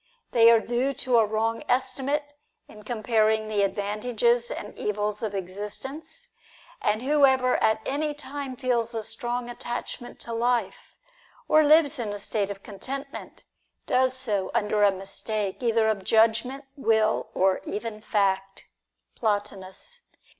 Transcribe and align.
They 0.31 0.49
are 0.49 0.59
due 0.59 0.93
to 0.93 1.19
a 1.19 1.25
wrong 1.27 1.61
estimate, 1.69 2.25
in 2.67 2.81
comparing 2.81 3.47
the 3.49 3.61
advantages 3.61 4.49
and 4.49 4.75
evils 4.75 5.21
of 5.21 5.35
existence; 5.35 6.31
and 6.81 7.03
whoever 7.03 7.57
at 7.57 7.87
any 7.87 8.15
time 8.15 8.55
feels 8.55 8.95
a 8.95 9.03
strong 9.03 9.47
attachment 9.47 10.19
to 10.21 10.33
life, 10.33 10.95
or 11.47 11.61
lives 11.61 11.99
in 11.99 12.11
a 12.11 12.17
state 12.17 12.49
of 12.49 12.63
contentment, 12.63 13.43
does 13.85 14.17
so 14.17 14.49
under 14.55 14.81
a 14.81 14.91
mistake, 14.91 15.61
either 15.61 15.87
of 15.87 16.03
judgment, 16.03 16.65
will, 16.75 17.27
or 17.35 17.61
even 17.63 18.01
fact. 18.01 18.65
Plotinus. 19.13 20.01